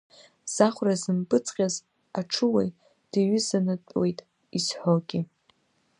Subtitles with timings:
[0.53, 1.75] Заӷәра зымпыҵҟьаз
[2.19, 2.69] аҽуаҩ
[3.11, 4.19] диҩызанатәуеит
[4.57, 5.21] изҳәогьы.